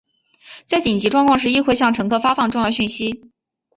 [0.65, 3.29] 在紧急状况时亦会向乘客发放重要讯息。